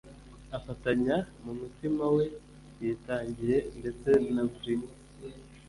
Afatanya 0.57 1.15
mu 1.43 1.53
mutima 1.61 2.03
we 2.15 2.25
yitangiye 2.83 3.57
ndetse 3.79 4.09
na 4.33 4.43
brute 4.51 4.73